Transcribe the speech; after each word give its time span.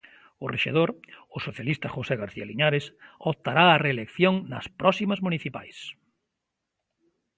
O 0.43 0.45
rexedor, 0.53 0.89
o 1.35 1.37
socialista 1.47 1.87
José 1.95 2.13
García 2.21 2.47
Liñares, 2.49 2.85
optará 3.31 3.63
á 3.73 3.81
reelección 3.85 4.33
nas 4.51 4.65
próximas 4.81 5.19
municipais. 5.25 5.77